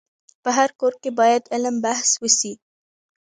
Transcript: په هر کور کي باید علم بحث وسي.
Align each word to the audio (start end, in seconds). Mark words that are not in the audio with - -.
په 0.43 0.49
هر 0.57 0.69
کور 0.79 0.93
کي 1.01 1.09
باید 1.19 1.43
علم 1.53 1.75
بحث 1.85 2.09
وسي. 2.23 2.53